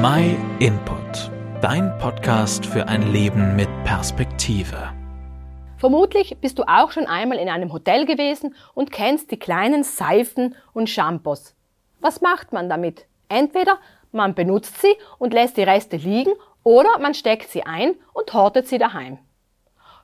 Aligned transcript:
My 0.00 0.36
Input, 0.60 1.28
dein 1.60 1.98
Podcast 1.98 2.64
für 2.64 2.86
ein 2.86 3.10
Leben 3.10 3.56
mit 3.56 3.68
Perspektive. 3.82 4.92
Vermutlich 5.76 6.36
bist 6.40 6.60
du 6.60 6.62
auch 6.68 6.92
schon 6.92 7.06
einmal 7.06 7.38
in 7.38 7.48
einem 7.48 7.72
Hotel 7.72 8.06
gewesen 8.06 8.54
und 8.74 8.92
kennst 8.92 9.32
die 9.32 9.40
kleinen 9.40 9.82
Seifen 9.82 10.54
und 10.72 10.88
Shampoos. 10.88 11.56
Was 12.00 12.20
macht 12.20 12.52
man 12.52 12.68
damit? 12.68 13.06
Entweder 13.28 13.78
man 14.12 14.36
benutzt 14.36 14.80
sie 14.80 14.94
und 15.18 15.34
lässt 15.34 15.56
die 15.56 15.64
Reste 15.64 15.96
liegen 15.96 16.34
oder 16.62 16.96
man 17.00 17.14
steckt 17.14 17.50
sie 17.50 17.66
ein 17.66 17.96
und 18.12 18.32
hortet 18.32 18.68
sie 18.68 18.78
daheim. 18.78 19.18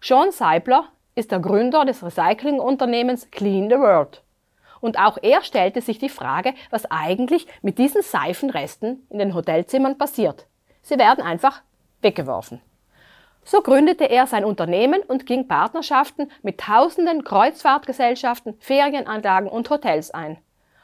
Sean 0.00 0.32
Seibler 0.32 0.88
ist 1.14 1.30
der 1.30 1.38
Gründer 1.38 1.84
des 1.84 2.02
Recyclingunternehmens 2.02 3.30
Clean 3.30 3.70
the 3.70 3.76
World. 3.76 4.23
Und 4.84 4.98
auch 4.98 5.16
er 5.22 5.42
stellte 5.42 5.80
sich 5.80 5.98
die 5.98 6.10
Frage, 6.10 6.52
was 6.68 6.84
eigentlich 6.90 7.46
mit 7.62 7.78
diesen 7.78 8.02
Seifenresten 8.02 9.06
in 9.08 9.18
den 9.18 9.34
Hotelzimmern 9.34 9.96
passiert. 9.96 10.46
Sie 10.82 10.98
werden 10.98 11.24
einfach 11.24 11.62
weggeworfen. 12.02 12.60
So 13.44 13.62
gründete 13.62 14.04
er 14.04 14.26
sein 14.26 14.44
Unternehmen 14.44 15.00
und 15.00 15.24
ging 15.24 15.48
Partnerschaften 15.48 16.30
mit 16.42 16.60
tausenden 16.60 17.24
Kreuzfahrtgesellschaften, 17.24 18.58
Ferienanlagen 18.58 19.48
und 19.48 19.70
Hotels 19.70 20.10
ein. 20.10 20.36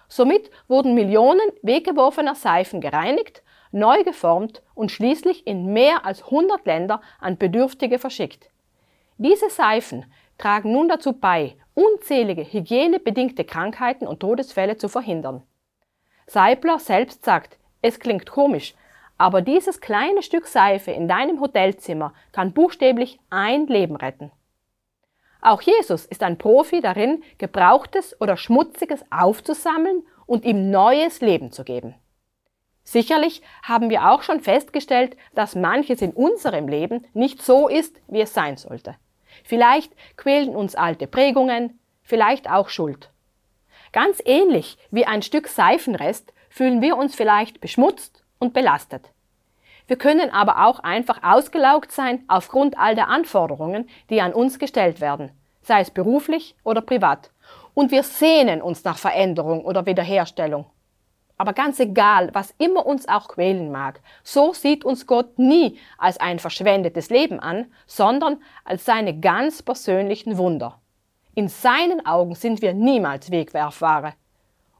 Somit 0.08 0.50
wurden 0.66 0.94
Millionen 0.94 1.50
weggeworfener 1.60 2.36
Seifen 2.36 2.80
gereinigt, 2.80 3.42
neu 3.70 4.02
geformt 4.02 4.62
und 4.72 4.90
schließlich 4.90 5.46
in 5.46 5.74
mehr 5.74 6.06
als 6.06 6.22
100 6.22 6.64
Länder 6.64 7.02
an 7.20 7.36
Bedürftige 7.36 7.98
verschickt. 7.98 8.48
Diese 9.18 9.50
Seifen 9.50 10.06
tragen 10.38 10.72
nun 10.72 10.88
dazu 10.88 11.12
bei, 11.12 11.56
unzählige 11.80 12.44
hygienebedingte 12.44 13.44
Krankheiten 13.44 14.06
und 14.06 14.20
Todesfälle 14.20 14.76
zu 14.76 14.88
verhindern. 14.88 15.42
Seibler 16.26 16.78
selbst 16.78 17.24
sagt, 17.24 17.58
es 17.82 17.98
klingt 17.98 18.30
komisch, 18.30 18.74
aber 19.18 19.42
dieses 19.42 19.80
kleine 19.80 20.22
Stück 20.22 20.46
Seife 20.46 20.90
in 20.90 21.08
deinem 21.08 21.40
Hotelzimmer 21.40 22.14
kann 22.32 22.52
buchstäblich 22.52 23.18
ein 23.30 23.66
Leben 23.66 23.96
retten. 23.96 24.30
Auch 25.42 25.62
Jesus 25.62 26.04
ist 26.06 26.22
ein 26.22 26.38
Profi 26.38 26.80
darin, 26.80 27.22
Gebrauchtes 27.38 28.20
oder 28.20 28.36
Schmutziges 28.36 29.04
aufzusammeln 29.10 30.02
und 30.26 30.44
ihm 30.44 30.70
neues 30.70 31.20
Leben 31.22 31.50
zu 31.50 31.64
geben. 31.64 31.94
Sicherlich 32.84 33.42
haben 33.62 33.88
wir 33.88 34.10
auch 34.10 34.22
schon 34.22 34.40
festgestellt, 34.40 35.16
dass 35.34 35.54
manches 35.54 36.02
in 36.02 36.12
unserem 36.12 36.68
Leben 36.68 37.06
nicht 37.14 37.42
so 37.42 37.68
ist, 37.68 38.00
wie 38.08 38.20
es 38.20 38.34
sein 38.34 38.56
sollte. 38.56 38.96
Vielleicht 39.44 39.92
quälen 40.16 40.54
uns 40.54 40.74
alte 40.74 41.06
Prägungen, 41.06 41.78
vielleicht 42.02 42.50
auch 42.50 42.68
Schuld. 42.68 43.10
Ganz 43.92 44.22
ähnlich 44.24 44.78
wie 44.90 45.06
ein 45.06 45.22
Stück 45.22 45.48
Seifenrest 45.48 46.32
fühlen 46.48 46.80
wir 46.80 46.96
uns 46.96 47.14
vielleicht 47.14 47.60
beschmutzt 47.60 48.22
und 48.38 48.52
belastet. 48.52 49.10
Wir 49.86 49.96
können 49.96 50.30
aber 50.30 50.66
auch 50.66 50.78
einfach 50.80 51.22
ausgelaugt 51.24 51.90
sein 51.90 52.22
aufgrund 52.28 52.78
all 52.78 52.94
der 52.94 53.08
Anforderungen, 53.08 53.88
die 54.08 54.20
an 54.20 54.32
uns 54.32 54.60
gestellt 54.60 55.00
werden, 55.00 55.32
sei 55.62 55.80
es 55.80 55.90
beruflich 55.90 56.54
oder 56.62 56.80
privat. 56.80 57.30
Und 57.74 57.90
wir 57.90 58.04
sehnen 58.04 58.62
uns 58.62 58.84
nach 58.84 58.98
Veränderung 58.98 59.64
oder 59.64 59.86
Wiederherstellung. 59.86 60.66
Aber 61.40 61.54
ganz 61.54 61.80
egal, 61.80 62.28
was 62.34 62.54
immer 62.58 62.84
uns 62.84 63.08
auch 63.08 63.28
quälen 63.28 63.72
mag, 63.72 64.02
so 64.22 64.52
sieht 64.52 64.84
uns 64.84 65.06
Gott 65.06 65.38
nie 65.38 65.78
als 65.96 66.20
ein 66.20 66.38
verschwendetes 66.38 67.08
Leben 67.08 67.40
an, 67.40 67.72
sondern 67.86 68.42
als 68.62 68.84
seine 68.84 69.18
ganz 69.18 69.62
persönlichen 69.62 70.36
Wunder. 70.36 70.82
In 71.34 71.48
seinen 71.48 72.04
Augen 72.04 72.34
sind 72.34 72.60
wir 72.60 72.74
niemals 72.74 73.30
Wegwerfware. 73.30 74.12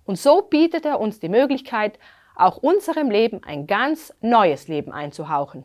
Und 0.05 0.19
so 0.19 0.42
bietet 0.42 0.84
er 0.84 1.00
uns 1.00 1.19
die 1.19 1.31
Möglichkeit, 1.31 1.98
auch 2.36 2.58
unserem 2.58 3.11
Leben 3.11 3.42
ein 3.42 3.66
ganz 3.66 4.12
neues 4.20 4.69
Leben 4.69 4.92
einzuhauchen. 4.92 5.64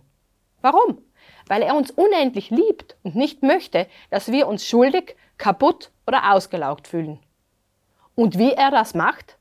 Warum? 0.61 0.99
Weil 1.47 1.61
er 1.61 1.75
uns 1.75 1.91
unendlich 1.91 2.51
liebt 2.51 2.95
und 3.03 3.17
nicht 3.17 3.43
möchte, 3.43 3.87
dass 4.11 4.31
wir 4.31 4.47
uns 4.47 4.65
schuldig, 4.65 5.17
kaputt 5.37 5.91
oder 6.07 6.31
ausgelaugt 6.31 6.87
fühlen. 6.87 7.19
Und 8.15 8.37
wie 8.39 8.53
er 8.53 8.71
das 8.71 8.93
macht? 8.93 9.37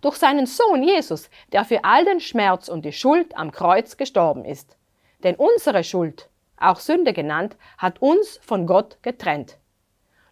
Durch 0.00 0.16
seinen 0.16 0.46
Sohn 0.46 0.82
Jesus, 0.82 1.30
der 1.52 1.64
für 1.64 1.84
all 1.84 2.04
den 2.04 2.20
Schmerz 2.20 2.68
und 2.68 2.84
die 2.84 2.92
Schuld 2.92 3.36
am 3.36 3.52
Kreuz 3.52 3.96
gestorben 3.96 4.44
ist. 4.44 4.76
Denn 5.24 5.34
unsere 5.34 5.84
Schuld, 5.84 6.28
auch 6.56 6.78
Sünde 6.78 7.12
genannt, 7.12 7.56
hat 7.76 8.00
uns 8.00 8.38
von 8.42 8.66
Gott 8.66 8.98
getrennt. 9.02 9.58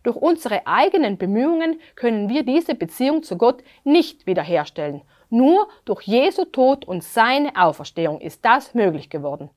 Durch 0.02 0.16
unsere 0.16 0.66
eigenen 0.68 1.18
Bemühungen 1.18 1.80
können 1.96 2.28
wir 2.28 2.44
diese 2.44 2.76
Beziehung 2.76 3.24
zu 3.24 3.36
Gott 3.36 3.64
nicht 3.82 4.26
wiederherstellen. 4.26 5.02
Nur 5.30 5.68
durch 5.84 6.02
Jesu 6.02 6.44
Tod 6.44 6.84
und 6.84 7.02
seine 7.02 7.56
Auferstehung 7.56 8.20
ist 8.20 8.44
das 8.44 8.74
möglich 8.74 9.10
geworden. 9.10 9.50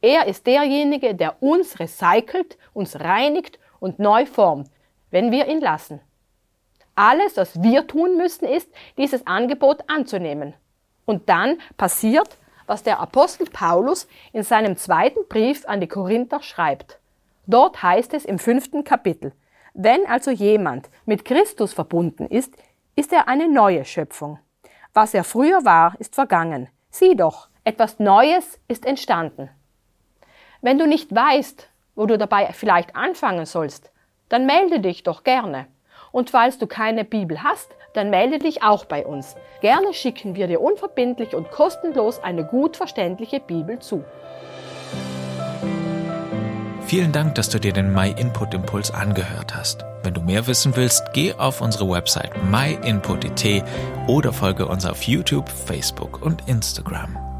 Er 0.00 0.26
ist 0.26 0.46
derjenige, 0.46 1.14
der 1.14 1.40
uns 1.40 1.78
recycelt, 1.78 2.58
uns 2.72 2.98
reinigt 2.98 3.60
und 3.78 4.00
neu 4.00 4.26
formt, 4.26 4.68
wenn 5.10 5.30
wir 5.30 5.46
ihn 5.46 5.60
lassen. 5.60 6.00
Alles, 6.94 7.36
was 7.36 7.62
wir 7.62 7.86
tun 7.86 8.16
müssen, 8.16 8.46
ist, 8.46 8.70
dieses 8.96 9.26
Angebot 9.26 9.84
anzunehmen. 9.88 10.54
Und 11.04 11.28
dann 11.28 11.58
passiert, 11.76 12.38
was 12.66 12.82
der 12.82 13.00
Apostel 13.00 13.46
Paulus 13.50 14.08
in 14.32 14.42
seinem 14.42 14.76
zweiten 14.76 15.26
Brief 15.28 15.66
an 15.66 15.80
die 15.80 15.88
Korinther 15.88 16.40
schreibt. 16.42 16.98
Dort 17.46 17.82
heißt 17.82 18.14
es 18.14 18.24
im 18.24 18.38
fünften 18.38 18.84
Kapitel, 18.84 19.32
wenn 19.74 20.06
also 20.06 20.30
jemand 20.30 20.88
mit 21.04 21.24
Christus 21.24 21.72
verbunden 21.72 22.26
ist, 22.26 22.54
ist 22.96 23.12
er 23.12 23.28
eine 23.28 23.48
neue 23.48 23.84
Schöpfung. 23.84 24.38
Was 24.94 25.12
er 25.14 25.24
früher 25.24 25.64
war, 25.64 25.96
ist 25.98 26.14
vergangen. 26.14 26.68
Sieh 26.90 27.16
doch, 27.16 27.48
etwas 27.64 27.98
Neues 27.98 28.60
ist 28.68 28.86
entstanden. 28.86 29.50
Wenn 30.62 30.78
du 30.78 30.86
nicht 30.86 31.12
weißt, 31.12 31.68
wo 31.96 32.06
du 32.06 32.16
dabei 32.16 32.52
vielleicht 32.52 32.94
anfangen 32.94 33.46
sollst, 33.46 33.90
dann 34.28 34.46
melde 34.46 34.80
dich 34.80 35.02
doch 35.02 35.24
gerne. 35.24 35.66
Und 36.14 36.30
falls 36.30 36.58
du 36.58 36.68
keine 36.68 37.04
Bibel 37.04 37.42
hast, 37.42 37.74
dann 37.92 38.08
melde 38.08 38.38
dich 38.38 38.62
auch 38.62 38.84
bei 38.84 39.04
uns. 39.04 39.34
Gerne 39.60 39.92
schicken 39.92 40.36
wir 40.36 40.46
dir 40.46 40.60
unverbindlich 40.60 41.34
und 41.34 41.50
kostenlos 41.50 42.22
eine 42.22 42.44
gut 42.44 42.76
verständliche 42.76 43.40
Bibel 43.40 43.80
zu. 43.80 44.04
Vielen 46.86 47.10
Dank, 47.10 47.34
dass 47.34 47.48
du 47.48 47.58
dir 47.58 47.72
den 47.72 47.92
My 47.92 48.14
Input 48.16 48.54
Impuls 48.54 48.92
angehört 48.92 49.56
hast. 49.56 49.84
Wenn 50.04 50.14
du 50.14 50.20
mehr 50.20 50.46
wissen 50.46 50.76
willst, 50.76 51.02
geh 51.14 51.34
auf 51.34 51.60
unsere 51.60 51.90
Website 51.90 52.30
myinput.it 52.48 53.64
oder 54.06 54.32
folge 54.32 54.68
uns 54.68 54.86
auf 54.86 55.02
YouTube, 55.02 55.48
Facebook 55.48 56.22
und 56.22 56.46
Instagram. 56.46 57.33